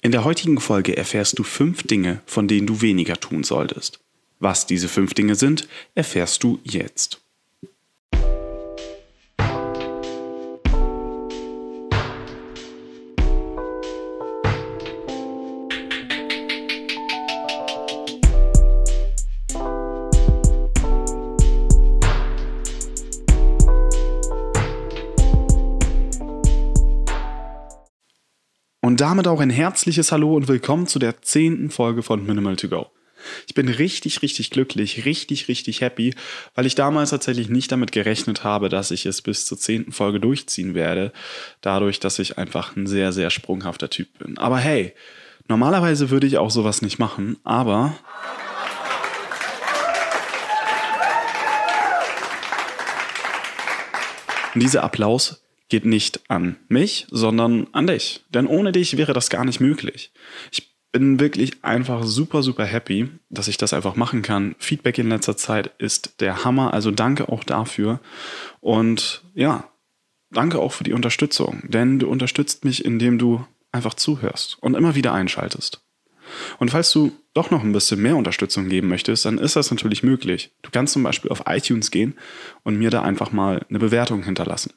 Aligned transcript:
In 0.00 0.12
der 0.12 0.24
heutigen 0.24 0.60
Folge 0.60 0.96
erfährst 0.96 1.38
du 1.38 1.42
fünf 1.42 1.82
Dinge, 1.82 2.22
von 2.24 2.46
denen 2.46 2.66
du 2.66 2.80
weniger 2.80 3.18
tun 3.18 3.42
solltest. 3.42 3.98
Was 4.38 4.66
diese 4.66 4.88
fünf 4.88 5.14
Dinge 5.14 5.34
sind, 5.34 5.66
erfährst 5.96 6.44
du 6.44 6.60
jetzt. 6.62 7.20
Und 28.88 29.02
damit 29.02 29.28
auch 29.28 29.40
ein 29.40 29.50
herzliches 29.50 30.12
Hallo 30.12 30.34
und 30.34 30.48
willkommen 30.48 30.86
zu 30.86 30.98
der 30.98 31.20
zehnten 31.20 31.68
Folge 31.68 32.02
von 32.02 32.24
Minimal 32.24 32.56
to 32.56 32.68
Go. 32.68 32.86
Ich 33.46 33.52
bin 33.52 33.68
richtig, 33.68 34.22
richtig 34.22 34.50
glücklich, 34.50 35.04
richtig, 35.04 35.46
richtig 35.48 35.82
happy, 35.82 36.14
weil 36.54 36.64
ich 36.64 36.74
damals 36.74 37.10
tatsächlich 37.10 37.50
nicht 37.50 37.70
damit 37.70 37.92
gerechnet 37.92 38.44
habe, 38.44 38.70
dass 38.70 38.90
ich 38.90 39.04
es 39.04 39.20
bis 39.20 39.44
zur 39.44 39.58
zehnten 39.58 39.92
Folge 39.92 40.20
durchziehen 40.20 40.72
werde, 40.74 41.12
dadurch, 41.60 42.00
dass 42.00 42.18
ich 42.18 42.38
einfach 42.38 42.76
ein 42.76 42.86
sehr, 42.86 43.12
sehr 43.12 43.28
sprunghafter 43.28 43.90
Typ 43.90 44.08
bin. 44.20 44.38
Aber 44.38 44.56
hey, 44.56 44.94
normalerweise 45.48 46.08
würde 46.08 46.26
ich 46.26 46.38
auch 46.38 46.50
sowas 46.50 46.80
nicht 46.80 46.98
machen, 46.98 47.36
aber 47.44 47.94
dieser 54.54 54.82
Applaus 54.82 55.42
geht 55.68 55.84
nicht 55.84 56.20
an 56.28 56.56
mich, 56.68 57.06
sondern 57.10 57.66
an 57.72 57.86
dich. 57.86 58.24
Denn 58.30 58.46
ohne 58.46 58.72
dich 58.72 58.96
wäre 58.96 59.12
das 59.12 59.30
gar 59.30 59.44
nicht 59.44 59.60
möglich. 59.60 60.12
Ich 60.50 60.68
bin 60.92 61.20
wirklich 61.20 61.64
einfach 61.64 62.02
super, 62.04 62.42
super 62.42 62.64
happy, 62.64 63.08
dass 63.28 63.48
ich 63.48 63.58
das 63.58 63.74
einfach 63.74 63.94
machen 63.94 64.22
kann. 64.22 64.54
Feedback 64.58 64.98
in 64.98 65.10
letzter 65.10 65.36
Zeit 65.36 65.72
ist 65.78 66.20
der 66.20 66.44
Hammer, 66.44 66.72
also 66.72 66.90
danke 66.90 67.28
auch 67.28 67.44
dafür. 67.44 68.00
Und 68.60 69.22
ja, 69.34 69.70
danke 70.30 70.58
auch 70.58 70.72
für 70.72 70.84
die 70.84 70.94
Unterstützung, 70.94 71.62
denn 71.68 71.98
du 71.98 72.08
unterstützt 72.08 72.64
mich, 72.64 72.84
indem 72.84 73.18
du 73.18 73.44
einfach 73.70 73.94
zuhörst 73.94 74.56
und 74.60 74.74
immer 74.74 74.94
wieder 74.94 75.12
einschaltest. 75.12 75.82
Und 76.58 76.70
falls 76.70 76.92
du 76.92 77.12
doch 77.32 77.50
noch 77.50 77.62
ein 77.62 77.72
bisschen 77.72 78.02
mehr 78.02 78.16
Unterstützung 78.16 78.68
geben 78.68 78.88
möchtest, 78.88 79.24
dann 79.24 79.38
ist 79.38 79.56
das 79.56 79.70
natürlich 79.70 80.02
möglich. 80.02 80.50
Du 80.62 80.70
kannst 80.70 80.92
zum 80.92 81.02
Beispiel 81.02 81.30
auf 81.30 81.44
iTunes 81.46 81.90
gehen 81.90 82.16
und 82.64 82.76
mir 82.76 82.90
da 82.90 83.02
einfach 83.02 83.32
mal 83.32 83.64
eine 83.68 83.78
Bewertung 83.78 84.22
hinterlassen. 84.22 84.72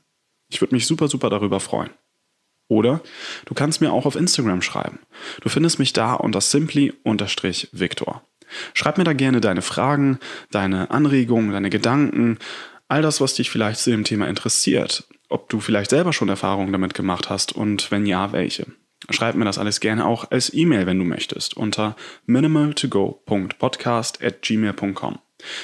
Ich 0.52 0.62
würde 0.62 0.76
mich 0.76 0.86
super, 0.86 1.08
super 1.08 1.30
darüber 1.30 1.60
freuen. 1.60 1.90
Oder 2.68 3.02
du 3.46 3.54
kannst 3.54 3.82
mir 3.82 3.92
auch 3.92 4.06
auf 4.06 4.16
Instagram 4.16 4.62
schreiben. 4.62 5.00
Du 5.42 5.50
findest 5.50 5.80
mich 5.80 5.94
da 5.94 6.14
unter 6.14 6.40
simply-victor. 6.40 8.22
Schreib 8.74 8.98
mir 8.98 9.04
da 9.04 9.14
gerne 9.14 9.42
deine 9.42 9.62
Fragen, 9.62 10.20
deine 10.52 10.92
Anregungen, 10.92 11.52
deine 11.52 11.70
Gedanken, 11.70 12.38
all 12.88 13.02
das, 13.02 13.22
was 13.22 13.34
dich 13.34 13.50
vielleicht 13.50 13.80
zu 13.80 13.90
dem 13.90 14.04
Thema 14.04 14.28
interessiert. 14.28 15.06
Ob 15.30 15.50
du 15.50 15.60
vielleicht 15.60 15.90
selber 15.90 16.14
schon 16.14 16.30
Erfahrungen 16.30 16.72
damit 16.72 16.94
gemacht 16.94 17.30
hast 17.30 17.54
und 17.54 17.90
wenn 17.92 18.06
ja, 18.06 18.32
welche. 18.34 18.68
Schreib 19.10 19.36
mir 19.36 19.46
das 19.46 19.58
alles 19.58 19.80
gerne 19.80 20.06
auch 20.06 20.30
als 20.30 20.54
E-Mail, 20.54 20.86
wenn 20.86 21.00
du 21.00 21.06
möchtest, 21.06 21.58
unter 21.58 21.96
minimaltogo.podcast 22.26 24.24
at 24.24 24.42
gmail.com. 24.42 25.20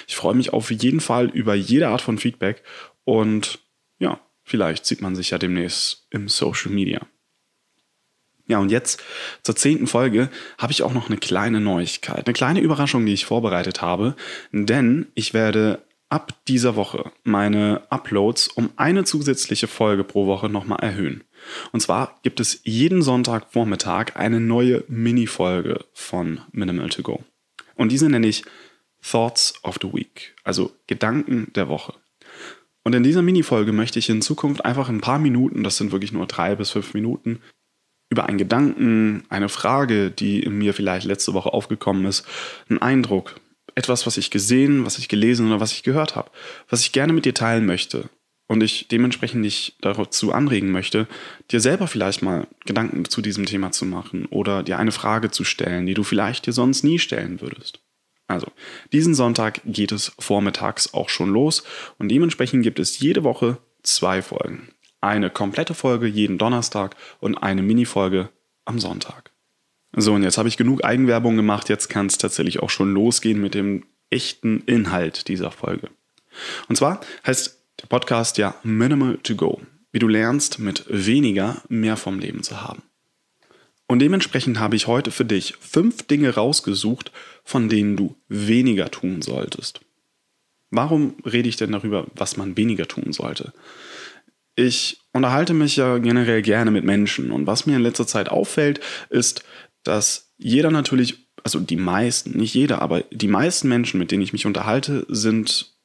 Ich 0.08 0.15
freue 0.15 0.35
mich 0.35 0.53
auf 0.53 0.71
jeden 0.71 1.02
Fall 1.02 1.30
über 1.30 1.53
jede 1.53 1.89
Art 1.89 2.02
von 2.02 2.17
Feedback 2.17 2.63
und 3.03 3.59
ja, 3.99 4.19
Vielleicht 4.47 4.85
sieht 4.85 5.01
man 5.01 5.13
sich 5.13 5.31
ja 5.31 5.37
demnächst 5.37 6.07
im 6.09 6.29
Social 6.29 6.71
Media. 6.71 7.05
Ja, 8.47 8.59
und 8.59 8.71
jetzt 8.71 9.03
zur 9.43 9.57
zehnten 9.57 9.87
Folge 9.87 10.29
habe 10.57 10.71
ich 10.71 10.83
auch 10.83 10.93
noch 10.93 11.09
eine 11.09 11.17
kleine 11.17 11.59
Neuigkeit, 11.59 12.25
eine 12.25 12.33
kleine 12.33 12.61
Überraschung, 12.61 13.05
die 13.05 13.11
ich 13.11 13.25
vorbereitet 13.25 13.81
habe, 13.81 14.15
denn 14.53 15.07
ich 15.15 15.33
werde 15.33 15.83
ab 16.07 16.33
dieser 16.47 16.77
Woche 16.77 17.11
meine 17.25 17.81
Uploads 17.89 18.47
um 18.47 18.69
eine 18.77 19.03
zusätzliche 19.03 19.67
Folge 19.67 20.05
pro 20.05 20.27
Woche 20.27 20.47
nochmal 20.47 20.80
erhöhen. 20.80 21.25
Und 21.73 21.81
zwar 21.81 22.17
gibt 22.23 22.39
es 22.39 22.61
jeden 22.63 23.02
Sonntagvormittag 23.02 24.15
eine 24.15 24.39
neue 24.39 24.86
Mini-Folge 24.87 25.83
von 25.91 26.39
Minimal 26.53 26.87
to 26.87 27.02
Go. 27.02 27.21
Und 27.75 27.91
diese 27.91 28.07
nenne 28.07 28.27
ich 28.27 28.45
Thoughts 29.02 29.55
of 29.63 29.77
the 29.81 29.91
Week, 29.91 30.36
also 30.45 30.71
Gedanken 30.87 31.52
der 31.53 31.67
Woche. 31.67 31.95
Und 32.87 32.93
in 32.93 33.03
dieser 33.03 33.21
Mini-Folge 33.21 33.73
möchte 33.73 33.99
ich 33.99 34.09
in 34.09 34.21
Zukunft 34.21 34.64
einfach 34.64 34.87
ein 34.87 35.02
paar 35.02 35.20
Minuten, 35.20 35.61
das 35.61 35.75
sind 35.75 35.92
wirklich 35.92 36.14
nur 36.14 36.25
drei 36.25 36.55
bis 36.55 36.71
fünf 36.71 36.93
Minuten, 36.93 37.42
über 38.09 38.27
einen 38.27 38.37
Gedanken, 38.37 39.25
eine 39.27 39.49
Frage, 39.49 40.09
die 40.09 40.39
in 40.39 40.58
mir 40.58 40.73
vielleicht 40.73 41.05
letzte 41.05 41.33
Woche 41.33 41.52
aufgekommen 41.52 42.05
ist, 42.05 42.25
einen 42.70 42.81
Eindruck, 42.81 43.42
etwas, 43.75 44.08
was 44.08 44.15
ich 44.15 44.31
gesehen, 44.31 44.86
was 44.86 44.99
ich 44.99 45.09
gelesen 45.09 45.48
oder 45.48 45.59
was 45.59 45.73
ich 45.73 45.83
gehört 45.83 46.15
habe, 46.15 46.31
was 46.70 46.80
ich 46.80 46.93
gerne 46.93 47.11
mit 47.11 47.25
dir 47.25 47.33
teilen 47.33 47.65
möchte 47.65 48.09
und 48.48 48.64
ich 48.64 48.87
dementsprechend 48.87 49.43
dich 49.43 49.75
dazu 49.81 50.31
anregen 50.31 50.71
möchte, 50.71 51.08
dir 51.52 51.59
selber 51.59 51.87
vielleicht 51.87 52.21
mal 52.21 52.48
Gedanken 52.65 53.04
zu 53.04 53.21
diesem 53.21 53.45
Thema 53.45 53.73
zu 53.73 53.86
machen 53.86 54.27
oder 54.27 54.64
dir 54.64 54.80
eine 54.80 54.93
Frage 54.93 55.30
zu 55.30 55.43
stellen, 55.43 55.87
die 55.87 55.93
du 55.93 56.04
vielleicht 56.04 56.45
dir 56.45 56.54
sonst 56.54 56.86
nie 56.86 56.99
stellen 56.99 57.42
würdest. 57.42 57.81
Also, 58.27 58.48
diesen 58.92 59.15
Sonntag 59.15 59.61
geht 59.65 59.92
es 59.92 60.11
vormittags 60.20 60.93
auch 60.93 61.10
schon 61.10 61.30
los 61.30 61.64
und 61.98 62.10
dementsprechend 62.10 62.64
gibt 62.64 62.80
es 62.80 62.99
jede 62.99 63.23
Woche 63.23 63.58
zwei 63.83 64.21
Folgen. 64.21 64.70
Eine 64.99 65.30
komplette 65.30 65.73
Folge 65.73 66.08
jeden 66.08 66.37
Donnerstag 66.37 66.95
und 67.20 67.37
eine 67.37 67.61
Mini-Folge 67.61 68.30
am 68.66 68.80
Sonntag. 68.80 69.32
So, 69.95 70.14
und 70.14 70.23
jetzt 70.23 70.37
habe 70.37 70.49
ich 70.49 70.58
genug 70.58 70.83
Eigenwerbung 70.83 71.37
gemacht, 71.37 71.70
jetzt 71.70 71.87
kann 71.87 72.08
es 72.08 72.17
tatsächlich 72.17 72.60
auch 72.60 72.70
schon 72.70 72.93
losgehen 72.93 73.39
mit 73.39 73.54
dem 73.54 73.86
echten 74.10 74.61
Inhalt 74.61 75.27
dieser 75.27 75.52
Folge. 75.52 75.89
Und 76.67 76.76
zwar 76.76 77.02
heißt 77.26 77.58
der 77.82 77.87
Podcast 77.87 78.37
ja 78.37 78.55
Minimal 78.64 79.17
to 79.23 79.36
Go, 79.36 79.61
wie 79.92 79.99
du 79.99 80.08
lernst, 80.08 80.60
mit 80.60 80.86
weniger 80.89 81.61
mehr 81.70 81.95
vom 81.95 82.20
Leben 82.20 82.43
zu 82.43 82.61
haben. 82.61 82.83
Und 83.87 83.99
dementsprechend 83.99 84.59
habe 84.59 84.75
ich 84.75 84.87
heute 84.87 85.11
für 85.11 85.25
dich 85.25 85.55
fünf 85.59 86.03
Dinge 86.03 86.36
rausgesucht, 86.36 87.11
von 87.43 87.70
denen 87.70 87.95
du 87.95 88.15
weniger 88.27 88.92
tun 88.92 89.21
solltest. 89.21 89.80
Warum 90.70 91.15
rede 91.25 91.48
ich 91.48 91.55
denn 91.55 91.71
darüber, 91.71 92.08
was 92.14 92.36
man 92.36 92.58
weniger 92.58 92.87
tun 92.87 93.14
sollte? 93.14 93.53
Ich 94.55 94.99
unterhalte 95.14 95.53
mich 95.53 95.77
ja 95.77 95.99
generell 95.99 96.42
gerne 96.42 96.71
mit 96.71 96.83
Menschen 96.83 97.31
und 97.31 97.48
was 97.48 97.65
mir 97.65 97.77
in 97.77 97.83
letzter 97.83 98.08
Zeit 98.08 98.27
auffällt, 98.30 98.81
ist, 99.09 99.43
dass 99.83 100.33
jeder 100.37 100.71
natürlich, 100.71 101.30
also 101.43 101.59
die 101.59 101.77
meisten, 101.77 102.31
nicht 102.37 102.54
jeder, 102.54 102.81
aber 102.81 103.02
die 103.11 103.30
meisten 103.30 103.69
Menschen, 103.69 103.99
mit 103.99 104.11
denen 104.11 104.23
ich 104.23 104.33
mich 104.33 104.45
unterhalte, 104.45 105.05
sind 105.08 105.77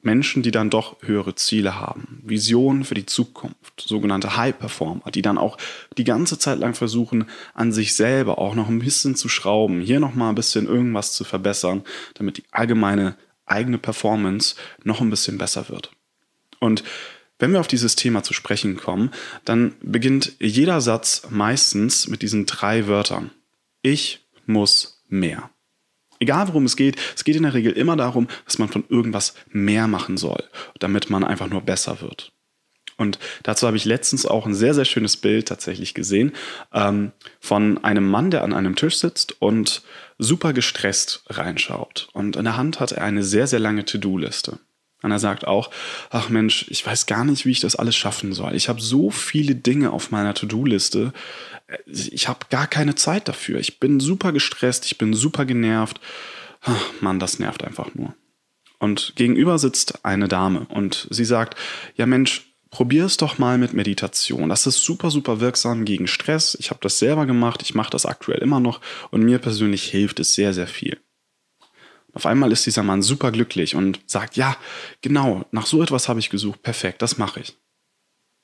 Menschen, 0.00 0.42
die 0.42 0.50
dann 0.50 0.70
doch 0.70 0.96
höhere 1.02 1.34
Ziele 1.34 1.80
haben, 1.80 2.22
Visionen 2.24 2.84
für 2.84 2.94
die 2.94 3.06
Zukunft, 3.06 3.80
sogenannte 3.80 4.36
High 4.36 4.56
Performer, 4.56 5.10
die 5.12 5.22
dann 5.22 5.38
auch 5.38 5.58
die 5.96 6.04
ganze 6.04 6.38
Zeit 6.38 6.58
lang 6.58 6.74
versuchen, 6.74 7.26
an 7.54 7.72
sich 7.72 7.94
selber 7.94 8.38
auch 8.38 8.54
noch 8.54 8.68
ein 8.68 8.78
bisschen 8.78 9.16
zu 9.16 9.28
schrauben, 9.28 9.80
hier 9.80 9.98
noch 9.98 10.14
mal 10.14 10.28
ein 10.28 10.34
bisschen 10.36 10.66
irgendwas 10.66 11.12
zu 11.12 11.24
verbessern, 11.24 11.82
damit 12.14 12.38
die 12.38 12.44
allgemeine 12.52 13.16
eigene 13.44 13.78
Performance 13.78 14.54
noch 14.84 15.00
ein 15.00 15.10
bisschen 15.10 15.38
besser 15.38 15.68
wird. 15.68 15.90
Und 16.60 16.84
wenn 17.38 17.52
wir 17.52 17.60
auf 17.60 17.68
dieses 17.68 17.96
Thema 17.96 18.22
zu 18.22 18.34
sprechen 18.34 18.76
kommen, 18.76 19.10
dann 19.44 19.74
beginnt 19.80 20.34
jeder 20.40 20.80
Satz 20.80 21.22
meistens 21.30 22.08
mit 22.08 22.22
diesen 22.22 22.46
drei 22.46 22.86
Wörtern. 22.88 23.30
Ich 23.82 24.28
muss 24.46 25.02
mehr. 25.08 25.50
Egal 26.20 26.48
worum 26.48 26.64
es 26.64 26.76
geht, 26.76 26.96
es 27.14 27.24
geht 27.24 27.36
in 27.36 27.44
der 27.44 27.54
Regel 27.54 27.72
immer 27.72 27.96
darum, 27.96 28.28
dass 28.44 28.58
man 28.58 28.68
von 28.68 28.84
irgendwas 28.88 29.34
mehr 29.50 29.86
machen 29.86 30.16
soll, 30.16 30.42
damit 30.78 31.10
man 31.10 31.24
einfach 31.24 31.48
nur 31.48 31.60
besser 31.60 32.00
wird. 32.00 32.32
Und 32.98 33.20
dazu 33.44 33.66
habe 33.66 33.76
ich 33.76 33.84
letztens 33.84 34.26
auch 34.26 34.44
ein 34.44 34.54
sehr, 34.54 34.74
sehr 34.74 34.84
schönes 34.84 35.16
Bild 35.16 35.46
tatsächlich 35.46 35.94
gesehen 35.94 36.32
ähm, 36.74 37.12
von 37.38 37.82
einem 37.84 38.10
Mann, 38.10 38.32
der 38.32 38.42
an 38.42 38.52
einem 38.52 38.74
Tisch 38.74 38.96
sitzt 38.96 39.40
und 39.40 39.82
super 40.18 40.52
gestresst 40.52 41.22
reinschaut. 41.28 42.08
Und 42.12 42.34
in 42.34 42.44
der 42.44 42.56
Hand 42.56 42.80
hat 42.80 42.90
er 42.90 43.04
eine 43.04 43.22
sehr, 43.22 43.46
sehr 43.46 43.60
lange 43.60 43.84
To-Do-Liste. 43.84 44.58
Und 45.02 45.12
er 45.12 45.18
sagt 45.18 45.46
auch, 45.46 45.70
ach 46.10 46.28
Mensch, 46.28 46.66
ich 46.68 46.84
weiß 46.84 47.06
gar 47.06 47.24
nicht, 47.24 47.46
wie 47.46 47.52
ich 47.52 47.60
das 47.60 47.76
alles 47.76 47.94
schaffen 47.94 48.32
soll. 48.32 48.54
Ich 48.54 48.68
habe 48.68 48.80
so 48.80 49.10
viele 49.10 49.54
Dinge 49.54 49.92
auf 49.92 50.10
meiner 50.10 50.34
To-Do-Liste. 50.34 51.12
Ich 51.86 52.26
habe 52.26 52.46
gar 52.50 52.66
keine 52.66 52.96
Zeit 52.96 53.28
dafür. 53.28 53.60
Ich 53.60 53.78
bin 53.78 54.00
super 54.00 54.32
gestresst, 54.32 54.86
ich 54.86 54.98
bin 54.98 55.14
super 55.14 55.44
genervt. 55.44 56.00
Ach, 56.62 56.84
Mann, 57.00 57.20
das 57.20 57.38
nervt 57.38 57.62
einfach 57.62 57.94
nur. 57.94 58.14
Und 58.80 59.12
gegenüber 59.16 59.58
sitzt 59.58 60.04
eine 60.04 60.28
Dame 60.28 60.66
und 60.68 61.08
sie 61.10 61.24
sagt, 61.24 61.56
ja 61.96 62.06
Mensch, 62.06 62.48
probier 62.70 63.06
es 63.06 63.16
doch 63.16 63.38
mal 63.38 63.58
mit 63.58 63.72
Meditation. 63.74 64.48
Das 64.48 64.66
ist 64.66 64.82
super, 64.82 65.10
super 65.10 65.40
wirksam 65.40 65.84
gegen 65.84 66.06
Stress. 66.06 66.56
Ich 66.60 66.70
habe 66.70 66.80
das 66.82 66.98
selber 66.98 67.26
gemacht, 67.26 67.62
ich 67.62 67.74
mache 67.74 67.90
das 67.90 68.06
aktuell 68.06 68.40
immer 68.40 68.60
noch 68.60 68.80
und 69.10 69.22
mir 69.22 69.38
persönlich 69.38 69.84
hilft 69.84 70.20
es 70.20 70.34
sehr, 70.34 70.52
sehr 70.52 70.66
viel. 70.66 70.98
Auf 72.12 72.26
einmal 72.26 72.52
ist 72.52 72.66
dieser 72.66 72.82
Mann 72.82 73.02
super 73.02 73.30
glücklich 73.30 73.74
und 73.74 74.00
sagt, 74.06 74.36
ja, 74.36 74.56
genau, 75.02 75.44
nach 75.50 75.66
so 75.66 75.82
etwas 75.82 76.08
habe 76.08 76.20
ich 76.20 76.30
gesucht, 76.30 76.62
perfekt, 76.62 77.02
das 77.02 77.18
mache 77.18 77.40
ich. 77.40 77.56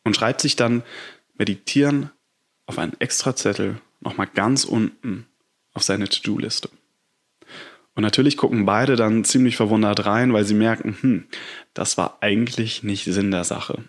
Und 0.04 0.16
schreibt 0.16 0.40
sich 0.40 0.56
dann 0.56 0.82
Meditieren 1.36 2.10
auf 2.66 2.78
einen 2.78 2.94
extra 3.00 3.34
Zettel 3.34 3.80
nochmal 4.00 4.28
ganz 4.32 4.64
unten 4.64 5.26
auf 5.72 5.82
seine 5.82 6.08
To-Do-Liste. 6.08 6.70
Und 7.94 8.02
natürlich 8.02 8.36
gucken 8.36 8.66
beide 8.66 8.96
dann 8.96 9.24
ziemlich 9.24 9.56
verwundert 9.56 10.06
rein, 10.06 10.32
weil 10.32 10.44
sie 10.44 10.54
merken, 10.54 10.96
hm, 11.00 11.24
das 11.74 11.96
war 11.96 12.18
eigentlich 12.20 12.82
nicht 12.82 13.04
Sinn 13.04 13.30
der 13.30 13.44
Sache. 13.44 13.84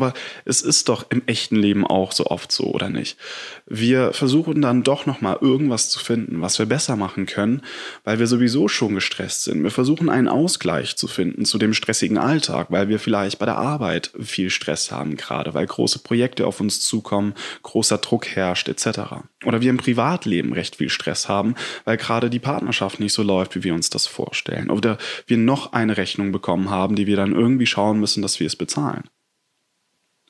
Aber 0.00 0.14
es 0.46 0.62
ist 0.62 0.88
doch 0.88 1.04
im 1.10 1.20
echten 1.26 1.56
Leben 1.56 1.86
auch 1.86 2.12
so 2.12 2.24
oft 2.24 2.50
so, 2.50 2.64
oder 2.72 2.88
nicht? 2.88 3.18
Wir 3.66 4.14
versuchen 4.14 4.62
dann 4.62 4.82
doch 4.82 5.04
nochmal 5.04 5.36
irgendwas 5.42 5.90
zu 5.90 5.98
finden, 5.98 6.40
was 6.40 6.58
wir 6.58 6.64
besser 6.64 6.96
machen 6.96 7.26
können, 7.26 7.60
weil 8.02 8.18
wir 8.18 8.26
sowieso 8.26 8.66
schon 8.66 8.94
gestresst 8.94 9.44
sind. 9.44 9.62
Wir 9.62 9.70
versuchen 9.70 10.08
einen 10.08 10.26
Ausgleich 10.26 10.96
zu 10.96 11.06
finden 11.06 11.44
zu 11.44 11.58
dem 11.58 11.74
stressigen 11.74 12.16
Alltag, 12.16 12.68
weil 12.70 12.88
wir 12.88 12.98
vielleicht 12.98 13.38
bei 13.38 13.44
der 13.44 13.58
Arbeit 13.58 14.10
viel 14.18 14.48
Stress 14.48 14.90
haben 14.90 15.18
gerade, 15.18 15.52
weil 15.52 15.66
große 15.66 15.98
Projekte 15.98 16.46
auf 16.46 16.60
uns 16.60 16.80
zukommen, 16.80 17.34
großer 17.62 17.98
Druck 17.98 18.26
herrscht 18.26 18.70
etc. 18.70 19.00
Oder 19.44 19.60
wir 19.60 19.68
im 19.68 19.76
Privatleben 19.76 20.54
recht 20.54 20.76
viel 20.76 20.88
Stress 20.88 21.28
haben, 21.28 21.56
weil 21.84 21.98
gerade 21.98 22.30
die 22.30 22.38
Partnerschaft 22.38 23.00
nicht 23.00 23.12
so 23.12 23.22
läuft, 23.22 23.54
wie 23.54 23.64
wir 23.64 23.74
uns 23.74 23.90
das 23.90 24.06
vorstellen. 24.06 24.70
Oder 24.70 24.96
wir 25.26 25.36
noch 25.36 25.74
eine 25.74 25.98
Rechnung 25.98 26.32
bekommen 26.32 26.70
haben, 26.70 26.96
die 26.96 27.06
wir 27.06 27.16
dann 27.16 27.32
irgendwie 27.32 27.66
schauen 27.66 28.00
müssen, 28.00 28.22
dass 28.22 28.40
wir 28.40 28.46
es 28.46 28.56
bezahlen. 28.56 29.04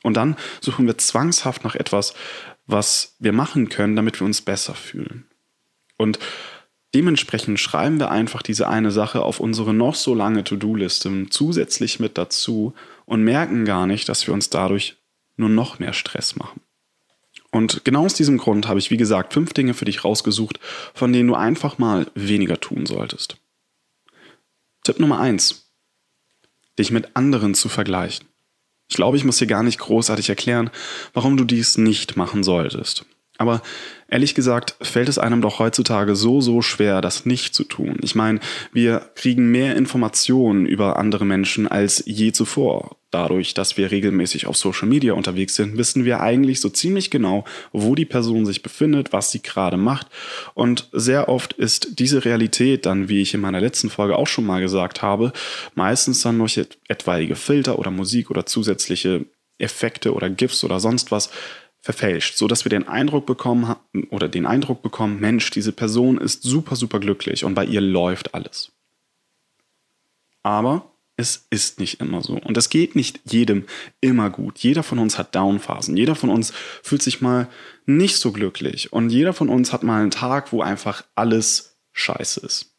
Und 0.03 0.15
dann 0.17 0.37
suchen 0.61 0.87
wir 0.87 0.99
zwangshaft 0.99 1.65
nach 1.65 1.75
etwas, 1.75 2.15
was 2.67 3.17
wir 3.19 3.33
machen 3.33 3.69
können, 3.69 3.97
damit 3.97 4.21
wir 4.21 4.25
uns 4.25 4.41
besser 4.41 4.75
fühlen. 4.75 5.27
Und 5.97 6.19
dementsprechend 6.95 7.61
schreiben 7.61 7.99
wir 7.99 8.11
einfach 8.11 8.43
diese 8.43 8.69
eine 8.69 8.91
Sache 8.91 9.23
auf 9.23 9.41
unsere 9.41 9.75
noch 9.75 9.95
so 9.95 10.15
lange 10.15 10.45
To-Do-Liste 10.45 11.27
zusätzlich 11.31 12.01
mit 12.01 12.17
dazu 12.17 12.75
und 13.05 13.23
merken 13.23 13.65
gar 13.65 13.87
nicht, 13.87 14.09
dass 14.09 14.27
wir 14.27 14.35
uns 14.35 14.51
dadurch 14.51 14.97
nur 15.37 15.49
noch 15.49 15.79
mehr 15.79 15.93
Stress 15.93 16.37
machen. 16.37 16.61
Und 17.51 17.85
genau 17.85 18.05
aus 18.05 18.15
diesem 18.15 18.39
Grund 18.39 18.69
habe 18.69 18.79
ich, 18.79 18.91
wie 18.91 18.97
gesagt, 18.97 19.33
fünf 19.33 19.53
Dinge 19.53 19.75
für 19.75 19.85
dich 19.85 20.05
rausgesucht, 20.05 20.61
von 20.95 21.13
denen 21.13 21.29
du 21.29 21.35
einfach 21.35 21.79
mal 21.79 22.07
weniger 22.15 22.61
tun 22.61 22.87
solltest. 22.87 23.39
Tipp 24.85 25.01
Nummer 25.01 25.19
eins: 25.19 25.71
Dich 26.79 26.93
mit 26.93 27.17
anderen 27.17 27.55
zu 27.55 27.69
vergleichen. 27.69 28.30
Ich 28.91 28.97
glaube, 28.97 29.17
ich 29.17 29.25
muss 29.25 29.39
dir 29.39 29.47
gar 29.47 29.63
nicht 29.63 29.79
großartig 29.79 30.29
erklären, 30.29 30.69
warum 31.15 31.37
du 31.37 31.45
dies 31.45 31.79
nicht 31.79 32.17
machen 32.17 32.43
solltest. 32.43 33.05
Aber 33.41 33.63
ehrlich 34.09 34.35
gesagt 34.35 34.77
fällt 34.83 35.09
es 35.09 35.19
einem 35.19 35.41
doch 35.41 35.61
heutzutage 35.61 36.15
so, 36.15 36.43
so 36.43 36.61
schwer, 36.61 37.01
das 37.01 37.25
nicht 37.25 37.55
zu 37.55 37.65
tun. 37.65 37.97
Ich 38.03 38.15
meine, 38.15 38.39
wir 38.71 39.11
kriegen 39.15 39.51
mehr 39.51 39.77
Informationen 39.77 40.67
über 40.67 40.99
andere 40.99 41.25
Menschen 41.25 41.67
als 41.67 42.03
je 42.05 42.33
zuvor. 42.33 42.99
Dadurch, 43.11 43.55
dass 43.55 43.79
wir 43.79 43.91
regelmäßig 43.91 44.47
auf 44.47 44.59
Social 44.59 44.87
Media 44.87 45.15
unterwegs 45.15 45.55
sind, 45.55 45.79
wissen 45.79 46.05
wir 46.05 46.21
eigentlich 46.21 46.61
so 46.61 46.69
ziemlich 46.69 47.11
genau, 47.11 47.47
wo 47.73 47.95
die 47.95 48.05
Person 48.05 48.45
sich 48.45 48.63
befindet, 48.63 49.15
was 49.15 49.31
sie 49.31 49.41
gerade 49.41 49.79
macht. 49.79 50.09
Und 50.53 50.91
sehr 50.93 51.31
oft 51.31 51.55
ist 51.55 51.99
diese 51.99 52.27
Realität 52.27 52.85
dann, 52.85 53.09
wie 53.09 53.23
ich 53.23 53.33
in 53.33 53.41
meiner 53.41 53.63
letzten 53.63 53.89
Folge 53.89 54.17
auch 54.17 54.27
schon 54.27 54.45
mal 54.45 54.61
gesagt 54.61 55.01
habe, 55.01 55.33
meistens 55.75 56.21
dann 56.21 56.39
durch 56.39 56.61
etwaige 56.89 57.37
Filter 57.37 57.79
oder 57.79 57.91
Musik 57.91 58.31
oder 58.31 58.45
zusätzliche 58.45 59.25
Effekte 59.57 60.13
oder 60.13 60.29
GIFs 60.29 60.63
oder 60.63 60.79
sonst 60.79 61.11
was 61.11 61.31
verfälscht, 61.81 62.37
so 62.37 62.47
dass 62.47 62.65
wir 62.65 62.71
den 62.71 62.87
Eindruck 62.87 63.27
bekommen 63.27 63.75
oder 64.11 64.29
den 64.29 64.47
Eindruck 64.47 64.83
bekommen, 64.83 65.21
Mensch, 65.21 65.51
diese 65.51 65.73
Person 65.73 66.19
ist 66.19 66.43
super 66.43 66.77
super 66.77 67.01
glücklich 67.01 67.45
und 67.45 67.55
bei 67.55 67.65
ihr 67.65 67.81
läuft 67.81 68.35
alles. 68.35 68.73
Aber 70.43 70.91
es 71.21 71.47
ist 71.51 71.79
nicht 71.79 72.01
immer 72.01 72.23
so. 72.23 72.35
Und 72.35 72.57
es 72.57 72.71
geht 72.71 72.97
nicht 72.97 73.21
jedem 73.31 73.67
immer 74.01 74.31
gut. 74.31 74.59
Jeder 74.59 74.83
von 74.83 74.99
uns 74.99 75.19
hat 75.19 75.35
Downphasen. 75.35 75.97
Jeder 75.97 76.15
von 76.15 76.31
uns 76.31 76.53
fühlt 76.83 77.03
sich 77.03 77.21
mal 77.21 77.49
nicht 77.85 78.17
so 78.17 78.33
glücklich. 78.33 78.93
Und 78.93 79.11
jeder 79.11 79.35
von 79.35 79.51
uns 79.51 79.73
hat 79.73 79.83
mal 79.83 80.01
einen 80.01 80.11
Tag, 80.11 80.51
wo 80.51 80.63
einfach 80.63 81.05
alles 81.15 81.77
scheiße 81.93 82.41
ist. 82.41 82.75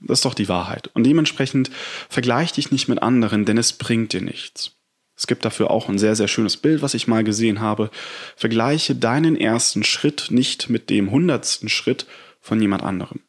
Das 0.00 0.18
ist 0.18 0.24
doch 0.24 0.34
die 0.34 0.48
Wahrheit. 0.48 0.88
Und 0.94 1.04
dementsprechend 1.04 1.70
vergleich 2.08 2.52
dich 2.52 2.72
nicht 2.72 2.88
mit 2.88 3.02
anderen, 3.02 3.44
denn 3.44 3.58
es 3.58 3.74
bringt 3.74 4.14
dir 4.14 4.22
nichts. 4.22 4.72
Es 5.16 5.26
gibt 5.26 5.44
dafür 5.44 5.70
auch 5.70 5.88
ein 5.88 5.98
sehr, 5.98 6.16
sehr 6.16 6.28
schönes 6.28 6.56
Bild, 6.56 6.82
was 6.82 6.94
ich 6.94 7.06
mal 7.06 7.24
gesehen 7.24 7.60
habe. 7.60 7.90
Vergleiche 8.36 8.94
deinen 8.94 9.36
ersten 9.36 9.84
Schritt 9.84 10.28
nicht 10.30 10.70
mit 10.70 10.90
dem 10.90 11.10
hundertsten 11.10 11.68
Schritt 11.68 12.06
von 12.40 12.60
jemand 12.60 12.82
anderem. 12.82 13.20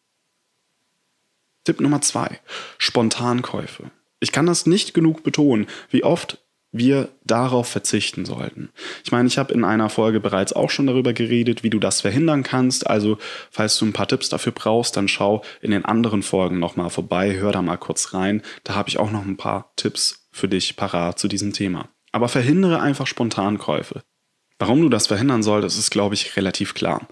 Tipp 1.63 1.79
Nummer 1.81 2.01
zwei: 2.01 2.39
Spontankäufe. 2.77 3.91
Ich 4.19 4.31
kann 4.31 4.45
das 4.45 4.65
nicht 4.65 4.93
genug 4.93 5.23
betonen, 5.23 5.67
wie 5.89 6.03
oft 6.03 6.39
wir 6.73 7.09
darauf 7.23 7.67
verzichten 7.67 8.25
sollten. 8.25 8.71
Ich 9.03 9.11
meine, 9.11 9.27
ich 9.27 9.37
habe 9.37 9.53
in 9.53 9.63
einer 9.63 9.89
Folge 9.89 10.19
bereits 10.19 10.53
auch 10.53 10.71
schon 10.71 10.87
darüber 10.87 11.13
geredet, 11.13 11.63
wie 11.63 11.69
du 11.69 11.77
das 11.77 12.01
verhindern 12.01 12.41
kannst. 12.41 12.87
Also, 12.87 13.19
falls 13.51 13.77
du 13.77 13.85
ein 13.85 13.93
paar 13.93 14.07
Tipps 14.07 14.29
dafür 14.29 14.53
brauchst, 14.53 14.97
dann 14.97 15.07
schau 15.07 15.43
in 15.61 15.71
den 15.71 15.85
anderen 15.85 16.23
Folgen 16.23 16.57
nochmal 16.59 16.89
vorbei, 16.89 17.35
hör 17.35 17.51
da 17.51 17.61
mal 17.61 17.77
kurz 17.77 18.13
rein. 18.13 18.41
Da 18.63 18.73
habe 18.73 18.89
ich 18.89 18.97
auch 18.97 19.11
noch 19.11 19.23
ein 19.23 19.37
paar 19.37 19.71
Tipps 19.75 20.22
für 20.33 20.49
dich 20.49 20.75
parat 20.75 21.19
zu 21.19 21.29
diesem 21.29 21.53
Thema. 21.53 21.87
Aber 22.11 22.27
verhindere 22.27 22.81
einfach 22.81 23.07
Spontankäufe. 23.07 24.03
Warum 24.59 24.81
du 24.81 24.89
das 24.89 25.07
verhindern 25.07 25.43
solltest, 25.43 25.79
ist, 25.79 25.91
glaube 25.91 26.15
ich, 26.15 26.35
relativ 26.35 26.73
klar. 26.73 27.07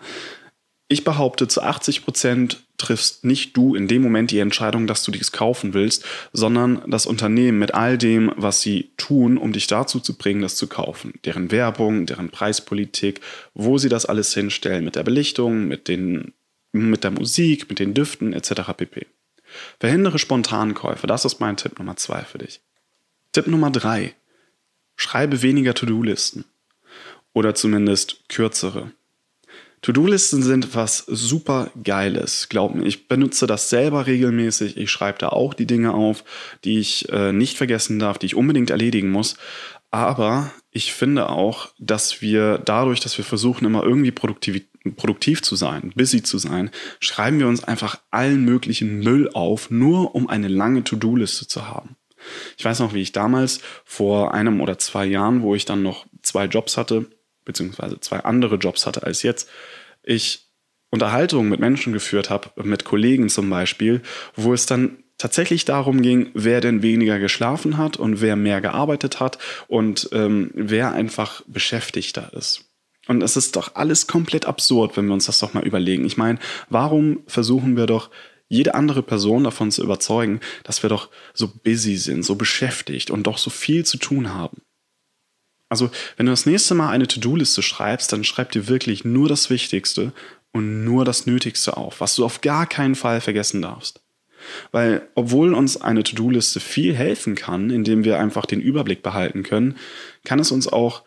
Ich 0.88 1.06
behaupte, 1.06 1.48
zu 1.48 1.62
80 1.62 2.04
Prozent 2.04 2.64
triffst 2.78 3.24
nicht 3.24 3.56
du 3.56 3.76
in 3.76 3.88
dem 3.88 4.02
Moment 4.02 4.32
die 4.32 4.40
Entscheidung, 4.40 4.88
dass 4.88 5.04
du 5.04 5.12
dies 5.12 5.32
kaufen 5.32 5.74
willst, 5.74 6.04
sondern 6.34 6.84
das 6.88 7.06
Unternehmen 7.06 7.60
mit 7.60 7.74
all 7.74 7.98
dem, 7.98 8.34
was 8.36 8.62
sie 8.62 8.92
tun, 8.98 9.38
um 9.38 9.54
dich 9.54 9.68
dazu 9.68 10.02
zu 10.02 10.18
bringen, 10.18 10.42
das 10.42 10.56
zu 10.56 10.68
kaufen. 10.68 11.14
Deren 11.24 11.52
Werbung, 11.52 12.08
deren 12.08 12.30
Preispolitik, 12.30 13.22
wo 13.54 13.78
sie 13.78 13.88
das 13.88 14.06
alles 14.06 14.34
hinstellen, 14.34 14.84
mit 14.84 14.98
der 14.98 15.04
Belichtung, 15.04 15.68
mit, 15.68 15.88
den, 15.88 16.34
mit 16.74 17.06
der 17.06 17.12
Musik, 17.12 17.70
mit 17.70 17.80
den 17.80 17.94
Düften 17.94 18.34
etc. 18.34 18.74
pp. 18.76 19.08
Verhindere 19.80 20.20
Spontankäufe, 20.20 21.08
das 21.08 21.24
ist 21.24 21.40
mein 21.40 21.56
Tipp 21.56 21.80
Nummer 21.80 21.96
zwei 21.96 22.24
für 22.24 22.40
dich. 22.40 22.60
Tipp 23.32 23.48
Nummer 23.48 23.72
drei: 23.72 24.16
Schreibe 24.96 25.42
weniger 25.42 25.74
To-Do-Listen. 25.74 26.46
Oder 27.34 27.56
zumindest 27.56 28.28
kürzere. 28.28 28.92
To-Do-Listen 29.82 30.44
sind 30.44 30.76
was 30.76 31.00
super 31.08 31.72
Geiles. 31.84 32.50
Glaub 32.50 32.76
mir, 32.76 32.86
ich 32.86 33.08
benutze 33.08 33.48
das 33.48 33.70
selber 33.70 34.06
regelmäßig. 34.06 34.78
Ich 34.78 34.92
schreibe 34.92 35.18
da 35.18 35.30
auch 35.30 35.56
die 35.56 35.66
Dinge 35.66 35.94
auf, 35.94 36.24
die 36.64 36.78
ich 36.78 37.10
äh, 37.10 37.32
nicht 37.34 37.58
vergessen 37.58 37.98
darf, 37.98 38.20
die 38.20 38.28
ich 38.28 38.36
unbedingt 38.36 38.70
erledigen 38.70 39.10
muss. 39.10 39.38
Aber 39.90 40.52
ich 40.70 40.94
finde 40.94 41.30
auch, 41.30 41.70
dass 41.80 42.22
wir 42.22 42.60
dadurch, 42.60 43.00
dass 43.00 43.18
wir 43.18 43.26
versuchen, 43.26 43.66
immer 43.66 43.84
irgendwie 43.84 44.12
produktiv, 44.12 44.62
produktiv 44.98 45.42
zu 45.42 45.56
sein, 45.56 45.92
busy 45.96 46.22
zu 46.22 46.38
sein, 46.38 46.70
schreiben 47.00 47.40
wir 47.40 47.48
uns 47.48 47.64
einfach 47.64 48.00
allen 48.12 48.46
möglichen 48.46 49.00
Müll 49.00 49.30
auf, 49.34 49.72
nur 49.72 50.14
um 50.16 50.30
eine 50.30 50.48
lange 50.48 50.84
To-Do-Liste 50.84 51.48
zu 51.48 51.68
haben. 51.68 51.98
Ich 52.58 52.66
weiß 52.66 52.80
noch, 52.80 52.94
wie 52.94 53.02
ich 53.02 53.12
damals 53.12 53.62
vor 53.86 54.34
einem 54.34 54.62
oder 54.62 54.78
zwei 54.78 55.06
Jahren, 55.06 55.42
wo 55.42 55.56
ich 55.56 55.66
dann 55.66 55.84
noch 55.84 56.06
zwei 56.22 56.46
Jobs 56.46 56.78
hatte, 56.78 57.06
beziehungsweise 57.46 58.00
zwei 58.00 58.20
andere 58.20 58.56
Jobs 58.56 58.86
hatte 58.86 59.04
als 59.04 59.24
jetzt, 59.24 59.50
ich 60.04 60.48
Unterhaltungen 60.90 61.50
mit 61.50 61.60
Menschen 61.60 61.94
geführt 61.94 62.30
habe, 62.30 62.50
mit 62.64 62.84
Kollegen 62.84 63.30
zum 63.30 63.50
Beispiel, 63.50 64.02
wo 64.36 64.54
es 64.54 64.66
dann 64.66 65.04
tatsächlich 65.18 65.66
darum 65.66 66.02
ging, 66.02 66.32
wer 66.34 66.62
denn 66.62 66.82
weniger 66.82 67.20
geschlafen 67.20 67.78
hat 67.78 67.98
und 67.98 68.22
wer 68.22 68.36
mehr 68.36 68.60
gearbeitet 68.60 69.20
hat 69.20 69.38
und 69.68 70.10
ähm, 70.12 70.52
wer 70.54 70.92
einfach 70.92 71.44
beschäftigter 71.48 72.32
ist. 72.34 72.66
Und 73.08 73.24
es 73.24 73.38
ist 73.38 73.56
doch 73.56 73.76
alles 73.76 74.08
komplett 74.08 74.46
absurd, 74.46 74.98
wenn 74.98 75.08
wir 75.08 75.14
uns 75.14 75.26
das 75.26 75.40
doch 75.40 75.54
mal 75.54 75.66
überlegen. 75.66 76.06
Ich 76.06 76.18
meine, 76.18 76.40
warum 76.70 77.20
versuchen 77.28 77.78
wir 77.78 77.86
doch 77.86 78.10
jede 78.52 78.76
andere 78.76 79.02
Person 79.02 79.46
davon 79.46 79.72
zu 79.72 79.82
überzeugen, 79.82 80.42
dass 80.64 80.84
wir 80.84 80.90
doch 80.90 81.10
so 81.34 81.48
busy 81.48 81.96
sind, 81.96 82.24
so 82.24 82.36
beschäftigt 82.36 83.10
und 83.10 83.26
doch 83.26 83.38
so 83.38 83.50
viel 83.50 83.86
zu 83.86 83.98
tun 83.98 84.34
haben? 84.34 84.62
Also, 85.70 85.90
wenn 86.18 86.26
du 86.26 86.34
das 86.34 86.46
nächste 86.46 86.76
Mal 86.76 86.90
eine 86.90 87.08
To-Do-Liste 87.08 87.62
schreibst, 87.62 88.12
dann 88.12 88.26
schreib 88.26 88.52
dir 88.52 88.68
wirklich 88.68 89.06
nur 89.06 89.30
das 89.30 89.50
Wichtigste 89.50 90.12
und 90.52 90.84
nur 90.84 91.06
das 91.06 91.26
Nötigste 91.26 91.78
auf, 91.78 92.02
was 92.02 92.16
du 92.16 92.26
auf 92.26 92.42
gar 92.42 92.68
keinen 92.68 92.96
Fall 92.96 93.22
vergessen 93.22 93.62
darfst. 93.62 94.02
Weil, 94.74 95.08
obwohl 95.16 95.54
uns 95.54 95.80
eine 95.80 96.04
To-Do-Liste 96.04 96.60
viel 96.60 96.94
helfen 96.94 97.36
kann, 97.36 97.70
indem 97.70 98.04
wir 98.04 98.20
einfach 98.20 98.46
den 98.46 98.60
Überblick 98.60 99.02
behalten 99.02 99.44
können, 99.44 99.78
kann 100.26 100.40
es 100.40 100.52
uns 100.52 100.68
auch 100.68 101.04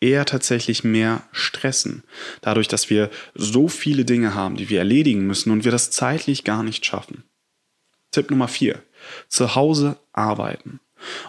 eher 0.00 0.24
tatsächlich 0.24 0.84
mehr 0.84 1.22
stressen. 1.32 2.02
Dadurch, 2.40 2.68
dass 2.68 2.90
wir 2.90 3.10
so 3.34 3.68
viele 3.68 4.04
Dinge 4.04 4.34
haben, 4.34 4.56
die 4.56 4.68
wir 4.68 4.78
erledigen 4.78 5.26
müssen 5.26 5.50
und 5.50 5.64
wir 5.64 5.72
das 5.72 5.90
zeitlich 5.90 6.44
gar 6.44 6.62
nicht 6.62 6.84
schaffen. 6.84 7.24
Tipp 8.10 8.30
Nummer 8.30 8.48
vier: 8.48 8.82
Zu 9.28 9.54
Hause 9.54 9.96
arbeiten. 10.12 10.80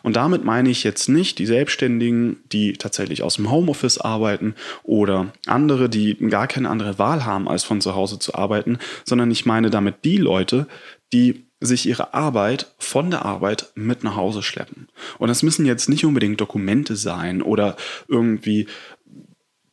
Und 0.02 0.16
damit 0.16 0.46
meine 0.46 0.70
ich 0.70 0.84
jetzt 0.84 1.10
nicht 1.10 1.40
die 1.40 1.46
Selbstständigen, 1.46 2.38
die 2.52 2.74
tatsächlich 2.74 3.22
aus 3.22 3.36
dem 3.36 3.52
Homeoffice 3.52 3.98
arbeiten 3.98 4.56
oder 4.84 5.34
andere, 5.46 5.90
die 5.90 6.16
gar 6.16 6.48
keine 6.48 6.70
andere 6.70 6.98
Wahl 7.00 7.26
haben, 7.26 7.50
als 7.50 7.64
von 7.64 7.82
zu 7.82 7.94
Hause 7.94 8.18
zu 8.18 8.34
arbeiten, 8.34 8.80
sondern 9.04 9.30
ich 9.30 9.46
meine 9.46 9.70
damit 9.70 10.06
die 10.06 10.18
Leute, 10.18 10.68
die 11.12 11.47
sich 11.60 11.88
ihre 11.88 12.14
Arbeit 12.14 12.74
von 12.78 13.10
der 13.10 13.26
Arbeit 13.26 13.72
mit 13.76 14.04
nach 14.04 14.16
Hause 14.16 14.44
schleppen. 14.44 14.88
Und 15.18 15.30
das 15.30 15.44
müssen 15.44 15.66
jetzt 15.66 15.90
nicht 15.90 16.06
unbedingt 16.06 16.40
Dokumente 16.40 16.96
sein 16.96 17.42
oder 17.42 17.76
irgendwie 18.08 18.68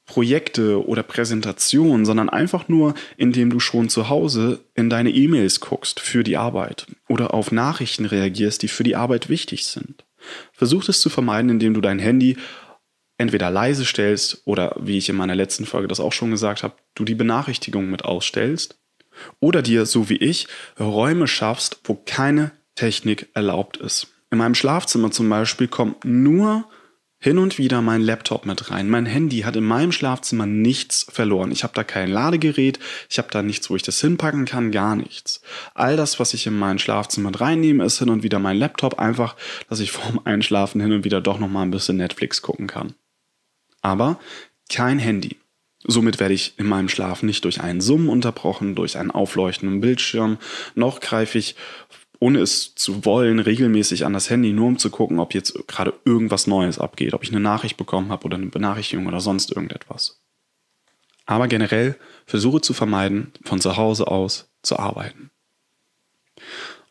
Projekte 0.06 0.86
oder 0.86 1.02
Präsentationen, 1.02 2.04
sondern 2.04 2.28
einfach 2.28 2.68
nur, 2.68 2.94
indem 3.16 3.50
du 3.50 3.58
schon 3.58 3.88
zu 3.88 4.08
Hause 4.08 4.60
in 4.74 4.90
deine 4.90 5.10
E-Mails 5.10 5.60
guckst 5.60 6.00
für 6.00 6.22
die 6.22 6.36
Arbeit 6.36 6.86
oder 7.08 7.32
auf 7.32 7.52
Nachrichten 7.52 8.04
reagierst, 8.04 8.62
die 8.62 8.68
für 8.68 8.84
die 8.84 8.96
Arbeit 8.96 9.28
wichtig 9.28 9.66
sind. 9.66 10.04
Versuch 10.52 10.88
es 10.88 11.00
zu 11.00 11.10
vermeiden, 11.10 11.50
indem 11.50 11.74
du 11.74 11.80
dein 11.80 11.98
Handy 11.98 12.36
entweder 13.16 13.50
leise 13.50 13.84
stellst 13.84 14.42
oder, 14.44 14.76
wie 14.78 14.98
ich 14.98 15.08
in 15.08 15.16
meiner 15.16 15.34
letzten 15.34 15.66
Folge 15.66 15.88
das 15.88 16.00
auch 16.00 16.12
schon 16.12 16.30
gesagt 16.30 16.62
habe, 16.62 16.74
du 16.94 17.04
die 17.04 17.14
Benachrichtigung 17.14 17.90
mit 17.90 18.04
ausstellst 18.04 18.78
oder 19.40 19.62
dir, 19.62 19.86
so 19.86 20.08
wie 20.08 20.16
ich, 20.16 20.48
Räume 20.78 21.26
schaffst, 21.26 21.80
wo 21.84 21.94
keine 21.94 22.52
Technik 22.74 23.28
erlaubt 23.34 23.76
ist. 23.76 24.08
In 24.30 24.38
meinem 24.38 24.54
Schlafzimmer 24.54 25.10
zum 25.10 25.28
Beispiel 25.28 25.68
kommt 25.68 26.04
nur 26.04 26.64
hin 27.24 27.38
und 27.38 27.56
wieder 27.56 27.80
mein 27.80 28.02
Laptop 28.02 28.44
mit 28.44 28.70
rein. 28.70 28.90
Mein 28.90 29.06
Handy 29.06 29.40
hat 29.40 29.56
in 29.56 29.64
meinem 29.64 29.92
Schlafzimmer 29.92 30.44
nichts 30.44 31.06
verloren. 31.10 31.52
Ich 31.52 31.62
habe 31.62 31.72
da 31.72 31.82
kein 31.82 32.10
Ladegerät, 32.10 32.78
ich 33.08 33.16
habe 33.16 33.28
da 33.30 33.42
nichts, 33.42 33.70
wo 33.70 33.76
ich 33.76 33.82
das 33.82 33.98
hinpacken 33.98 34.44
kann, 34.44 34.72
gar 34.72 34.94
nichts. 34.94 35.40
All 35.72 35.96
das, 35.96 36.20
was 36.20 36.34
ich 36.34 36.46
in 36.46 36.58
mein 36.58 36.78
Schlafzimmer 36.78 37.30
mit 37.30 37.40
reinnehme, 37.40 37.82
ist 37.82 37.98
hin 37.98 38.10
und 38.10 38.24
wieder 38.24 38.40
mein 38.40 38.58
Laptop, 38.58 38.98
einfach, 38.98 39.36
dass 39.70 39.80
ich 39.80 39.90
vorm 39.92 40.20
Einschlafen 40.24 40.82
hin 40.82 40.92
und 40.92 41.04
wieder 41.04 41.22
doch 41.22 41.38
noch 41.38 41.48
mal 41.48 41.62
ein 41.62 41.70
bisschen 41.70 41.96
Netflix 41.96 42.42
gucken 42.42 42.66
kann. 42.66 42.94
Aber 43.80 44.18
kein 44.68 44.98
Handy. 44.98 45.38
Somit 45.86 46.18
werde 46.18 46.34
ich 46.34 46.58
in 46.58 46.66
meinem 46.66 46.88
Schlaf 46.88 47.22
nicht 47.22 47.44
durch 47.44 47.60
einen 47.60 47.80
Summen 47.80 48.08
unterbrochen, 48.08 48.74
durch 48.74 48.96
einen 48.96 49.10
aufleuchtenden 49.10 49.80
Bildschirm, 49.80 50.38
noch 50.74 51.00
greife 51.00 51.38
ich 51.38 51.56
ohne 52.20 52.40
es 52.40 52.74
zu 52.74 53.04
wollen, 53.04 53.38
regelmäßig 53.38 54.06
an 54.06 54.14
das 54.14 54.30
Handy, 54.30 54.52
nur 54.52 54.68
um 54.68 54.78
zu 54.78 54.88
gucken, 54.88 55.18
ob 55.18 55.34
jetzt 55.34 55.66
gerade 55.66 55.92
irgendwas 56.06 56.46
Neues 56.46 56.78
abgeht, 56.78 57.12
ob 57.12 57.22
ich 57.22 57.30
eine 57.30 57.40
Nachricht 57.40 57.76
bekommen 57.76 58.10
habe 58.10 58.24
oder 58.24 58.36
eine 58.36 58.46
Benachrichtigung 58.46 59.06
oder 59.06 59.20
sonst 59.20 59.50
irgendetwas. 59.50 60.22
Aber 61.26 61.48
generell 61.48 61.96
versuche 62.26 62.60
zu 62.60 62.72
vermeiden, 62.72 63.32
von 63.44 63.60
zu 63.60 63.76
Hause 63.76 64.08
aus 64.08 64.48
zu 64.62 64.78
arbeiten. 64.78 65.30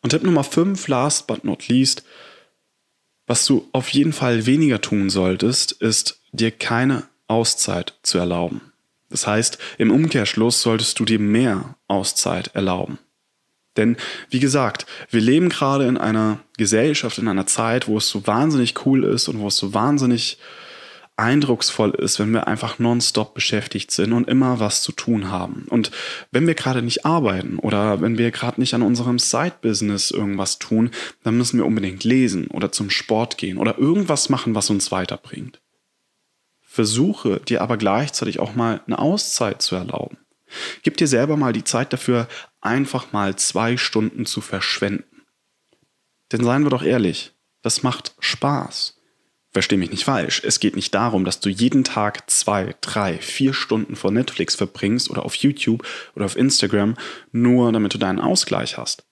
Und 0.01 0.09
Tipp 0.09 0.23
Nummer 0.23 0.43
5, 0.43 0.87
last 0.87 1.27
but 1.27 1.43
not 1.43 1.67
least, 1.67 2.03
was 3.25 3.45
du 3.45 3.67
auf 3.71 3.89
jeden 3.89 4.13
Fall 4.13 4.45
weniger 4.45 4.81
tun 4.81 5.09
solltest, 5.09 5.71
ist 5.71 6.21
dir 6.31 6.51
keine 6.51 7.07
Auszeit 7.27 7.93
zu 8.03 8.17
erlauben. 8.17 8.72
Das 9.13 9.27
heißt, 9.27 9.59
im 9.77 9.91
Umkehrschluss 9.91 10.63
solltest 10.63 10.99
du 10.99 11.05
dir 11.05 11.19
mehr 11.19 11.75
Auszeit 11.87 12.49
erlauben. 12.55 12.97
Denn 13.77 13.95
wie 14.31 14.39
gesagt, 14.39 14.87
wir 15.11 15.21
leben 15.21 15.49
gerade 15.49 15.85
in 15.85 15.99
einer 15.99 16.39
Gesellschaft, 16.57 17.19
in 17.19 17.27
einer 17.27 17.45
Zeit, 17.45 17.87
wo 17.87 17.97
es 17.97 18.09
so 18.09 18.25
wahnsinnig 18.25 18.73
cool 18.87 19.03
ist 19.03 19.27
und 19.27 19.37
wo 19.37 19.49
es 19.49 19.57
so 19.57 19.75
wahnsinnig 19.75 20.39
eindrucksvoll 21.15 21.91
ist, 21.91 22.17
wenn 22.17 22.31
wir 22.31 22.47
einfach 22.47 22.79
nonstop 22.79 23.35
beschäftigt 23.35 23.91
sind 23.91 24.13
und 24.13 24.27
immer 24.27 24.59
was 24.59 24.81
zu 24.81 24.91
tun 24.91 25.29
haben. 25.29 25.67
Und 25.69 25.91
wenn 26.31 26.47
wir 26.47 26.55
gerade 26.55 26.81
nicht 26.81 27.05
arbeiten 27.05 27.59
oder 27.59 28.01
wenn 28.01 28.17
wir 28.17 28.31
gerade 28.31 28.59
nicht 28.59 28.73
an 28.73 28.81
unserem 28.81 29.19
Side-Business 29.19 30.09
irgendwas 30.09 30.57
tun, 30.57 30.89
dann 31.21 31.37
müssen 31.37 31.59
wir 31.59 31.67
unbedingt 31.67 32.03
lesen 32.03 32.47
oder 32.47 32.71
zum 32.71 32.89
Sport 32.89 33.37
gehen 33.37 33.59
oder 33.59 33.77
irgendwas 33.77 34.29
machen, 34.29 34.55
was 34.55 34.71
uns 34.71 34.91
weiterbringt. 34.91 35.62
Versuche 36.73 37.39
dir 37.39 37.61
aber 37.61 37.77
gleichzeitig 37.77 38.39
auch 38.39 38.55
mal 38.55 38.81
eine 38.87 38.97
Auszeit 38.97 39.61
zu 39.61 39.75
erlauben. 39.75 40.17
Gib 40.81 40.97
dir 40.97 41.07
selber 41.07 41.37
mal 41.37 41.53
die 41.53 41.63
Zeit 41.63 41.93
dafür, 41.93 42.27
einfach 42.61 43.11
mal 43.11 43.35
zwei 43.35 43.77
Stunden 43.77 44.25
zu 44.25 44.41
verschwenden. 44.41 45.21
Denn 46.31 46.43
seien 46.43 46.63
wir 46.63 46.71
doch 46.71 46.81
ehrlich, 46.81 47.35
das 47.61 47.83
macht 47.83 48.15
Spaß. 48.17 48.99
Versteh 49.51 49.77
mich 49.77 49.91
nicht 49.91 50.05
falsch. 50.05 50.41
Es 50.43 50.59
geht 50.59 50.75
nicht 50.75 50.95
darum, 50.95 51.25
dass 51.25 51.39
du 51.39 51.49
jeden 51.49 51.83
Tag 51.83 52.27
zwei, 52.31 52.73
drei, 52.81 53.19
vier 53.19 53.53
Stunden 53.53 53.95
vor 53.95 54.09
Netflix 54.09 54.55
verbringst 54.55 55.11
oder 55.11 55.25
auf 55.25 55.35
YouTube 55.35 55.85
oder 56.15 56.25
auf 56.25 56.35
Instagram, 56.35 56.97
nur 57.31 57.71
damit 57.71 57.93
du 57.93 57.99
deinen 57.99 58.19
Ausgleich 58.19 58.79
hast. 58.79 59.05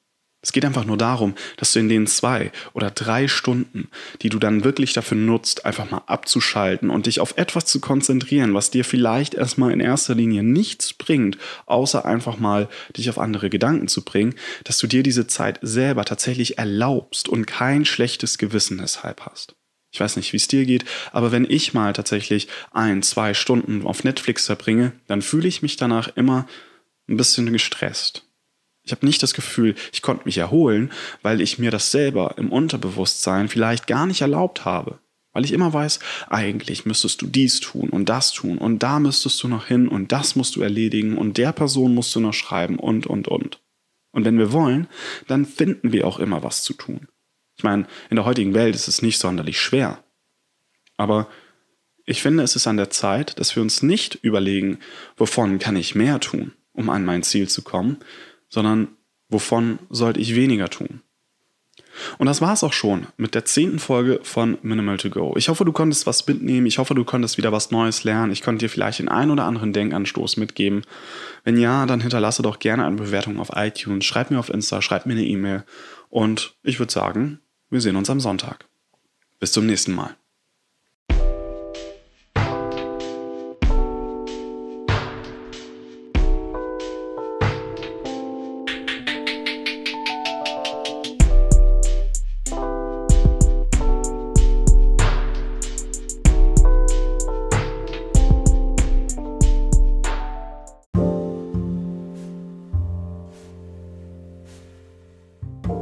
Es 0.43 0.51
geht 0.51 0.65
einfach 0.65 0.85
nur 0.85 0.97
darum, 0.97 1.35
dass 1.57 1.71
du 1.71 1.79
in 1.79 1.87
den 1.87 2.07
zwei 2.07 2.51
oder 2.73 2.89
drei 2.89 3.27
Stunden, 3.27 3.89
die 4.23 4.29
du 4.29 4.39
dann 4.39 4.63
wirklich 4.63 4.91
dafür 4.93 5.17
nutzt, 5.17 5.65
einfach 5.65 5.91
mal 5.91 6.01
abzuschalten 6.07 6.89
und 6.89 7.05
dich 7.05 7.19
auf 7.19 7.37
etwas 7.37 7.65
zu 7.65 7.79
konzentrieren, 7.79 8.55
was 8.55 8.71
dir 8.71 8.83
vielleicht 8.83 9.35
erstmal 9.35 9.71
in 9.71 9.79
erster 9.79 10.15
Linie 10.15 10.41
nichts 10.41 10.93
bringt, 10.93 11.37
außer 11.67 12.05
einfach 12.05 12.39
mal 12.39 12.69
dich 12.97 13.07
auf 13.11 13.19
andere 13.19 13.51
Gedanken 13.51 13.87
zu 13.87 14.03
bringen, 14.03 14.33
dass 14.63 14.79
du 14.79 14.87
dir 14.87 15.03
diese 15.03 15.27
Zeit 15.27 15.59
selber 15.61 16.05
tatsächlich 16.05 16.57
erlaubst 16.57 17.29
und 17.29 17.45
kein 17.45 17.85
schlechtes 17.85 18.39
Gewissen 18.39 18.79
deshalb 18.79 19.21
hast. 19.21 19.53
Ich 19.93 19.99
weiß 19.99 20.15
nicht, 20.15 20.33
wie 20.33 20.37
es 20.37 20.47
dir 20.47 20.65
geht, 20.65 20.85
aber 21.11 21.31
wenn 21.31 21.45
ich 21.47 21.75
mal 21.75 21.93
tatsächlich 21.93 22.47
ein, 22.71 23.03
zwei 23.03 23.35
Stunden 23.35 23.85
auf 23.85 24.03
Netflix 24.03 24.47
verbringe, 24.47 24.93
dann 25.05 25.21
fühle 25.21 25.47
ich 25.47 25.61
mich 25.61 25.75
danach 25.75 26.15
immer 26.15 26.47
ein 27.07 27.17
bisschen 27.17 27.51
gestresst 27.51 28.23
ich 28.83 28.91
habe 28.91 29.05
nicht 29.05 29.21
das 29.21 29.33
Gefühl, 29.33 29.75
ich 29.93 30.01
konnte 30.01 30.25
mich 30.25 30.37
erholen, 30.37 30.91
weil 31.21 31.41
ich 31.41 31.59
mir 31.59 31.71
das 31.71 31.91
selber 31.91 32.35
im 32.37 32.51
Unterbewusstsein 32.51 33.47
vielleicht 33.47 33.87
gar 33.87 34.05
nicht 34.05 34.21
erlaubt 34.21 34.65
habe. 34.65 34.99
Weil 35.33 35.45
ich 35.45 35.53
immer 35.53 35.71
weiß, 35.71 35.99
eigentlich 36.29 36.85
müsstest 36.85 37.21
du 37.21 37.27
dies 37.27 37.61
tun 37.61 37.89
und 37.89 38.09
das 38.09 38.33
tun 38.33 38.57
und 38.57 38.79
da 38.83 38.99
müsstest 38.99 39.41
du 39.43 39.47
noch 39.47 39.65
hin 39.65 39.87
und 39.87 40.11
das 40.11 40.35
musst 40.35 40.55
du 40.55 40.61
erledigen 40.61 41.17
und 41.17 41.37
der 41.37 41.53
Person 41.53 41.95
musst 41.95 42.13
du 42.15 42.19
noch 42.19 42.33
schreiben 42.33 42.77
und, 42.77 43.07
und, 43.07 43.27
und. 43.27 43.61
Und 44.11 44.25
wenn 44.25 44.37
wir 44.37 44.51
wollen, 44.51 44.87
dann 45.27 45.45
finden 45.45 45.93
wir 45.93 46.05
auch 46.05 46.19
immer 46.19 46.43
was 46.43 46.63
zu 46.63 46.73
tun. 46.73 47.07
Ich 47.55 47.63
meine, 47.63 47.85
in 48.09 48.17
der 48.17 48.25
heutigen 48.25 48.53
Welt 48.53 48.75
ist 48.75 48.89
es 48.89 49.01
nicht 49.01 49.19
sonderlich 49.19 49.61
schwer. 49.61 50.03
Aber 50.97 51.27
ich 52.05 52.21
finde, 52.21 52.43
es 52.43 52.57
ist 52.57 52.67
an 52.67 52.77
der 52.77 52.89
Zeit, 52.89 53.39
dass 53.39 53.55
wir 53.55 53.63
uns 53.63 53.83
nicht 53.83 54.15
überlegen, 54.15 54.79
wovon 55.15 55.59
kann 55.59 55.77
ich 55.77 55.95
mehr 55.95 56.19
tun, 56.19 56.53
um 56.73 56.89
an 56.89 57.05
mein 57.05 57.23
Ziel 57.23 57.47
zu 57.47 57.61
kommen, 57.61 57.97
sondern 58.51 58.89
wovon 59.29 59.79
sollte 59.89 60.19
ich 60.19 60.35
weniger 60.35 60.69
tun? 60.69 61.01
Und 62.17 62.27
das 62.27 62.41
war 62.41 62.53
es 62.53 62.63
auch 62.63 62.73
schon 62.73 63.07
mit 63.17 63.35
der 63.35 63.45
zehnten 63.45 63.79
Folge 63.79 64.19
von 64.23 64.57
Minimal 64.61 64.97
to 64.97 65.09
Go. 65.09 65.33
Ich 65.37 65.49
hoffe, 65.49 65.65
du 65.65 65.71
konntest 65.71 66.07
was 66.07 66.25
mitnehmen. 66.27 66.65
Ich 66.65 66.77
hoffe, 66.77 66.95
du 66.95 67.03
konntest 67.03 67.37
wieder 67.37 67.51
was 67.51 67.71
Neues 67.71 68.03
lernen. 68.03 68.31
Ich 68.31 68.41
konnte 68.41 68.65
dir 68.65 68.69
vielleicht 68.69 68.99
den 68.99 69.09
einen 69.09 69.31
oder 69.31 69.45
anderen 69.45 69.73
Denkanstoß 69.73 70.37
mitgeben. 70.37 70.83
Wenn 71.43 71.57
ja, 71.57 71.85
dann 71.85 72.01
hinterlasse 72.01 72.43
doch 72.43 72.59
gerne 72.59 72.85
eine 72.85 72.95
Bewertung 72.95 73.39
auf 73.39 73.51
iTunes. 73.55 74.05
Schreib 74.05 74.31
mir 74.31 74.39
auf 74.39 74.49
Insta, 74.49 74.81
schreib 74.81 75.05
mir 75.05 75.13
eine 75.13 75.25
E-Mail. 75.25 75.63
Und 76.09 76.55
ich 76.63 76.79
würde 76.79 76.93
sagen, 76.93 77.39
wir 77.69 77.81
sehen 77.81 77.95
uns 77.95 78.09
am 78.09 78.19
Sonntag. 78.19 78.65
Bis 79.39 79.51
zum 79.51 79.65
nächsten 79.65 79.93
Mal. 79.93 80.15